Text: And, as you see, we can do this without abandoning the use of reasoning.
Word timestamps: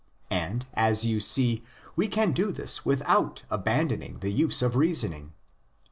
And, 0.31 0.65
as 0.73 1.05
you 1.05 1.19
see, 1.19 1.61
we 1.95 2.07
can 2.07 2.31
do 2.31 2.51
this 2.51 2.83
without 2.83 3.43
abandoning 3.51 4.17
the 4.17 4.31
use 4.31 4.63
of 4.63 4.75
reasoning. 4.75 5.33